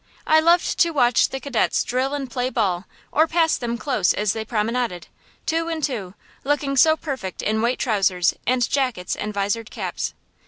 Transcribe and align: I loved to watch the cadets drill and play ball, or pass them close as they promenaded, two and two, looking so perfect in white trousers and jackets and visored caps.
I 0.25 0.39
loved 0.39 0.79
to 0.79 0.89
watch 0.89 1.29
the 1.29 1.39
cadets 1.39 1.83
drill 1.83 2.15
and 2.15 2.27
play 2.27 2.49
ball, 2.49 2.85
or 3.11 3.27
pass 3.27 3.55
them 3.55 3.77
close 3.77 4.13
as 4.15 4.33
they 4.33 4.43
promenaded, 4.43 5.05
two 5.45 5.69
and 5.69 5.83
two, 5.83 6.15
looking 6.43 6.75
so 6.75 6.97
perfect 6.97 7.43
in 7.43 7.61
white 7.61 7.77
trousers 7.77 8.33
and 8.47 8.67
jackets 8.67 9.15
and 9.15 9.31
visored 9.31 9.69
caps. 9.69 10.15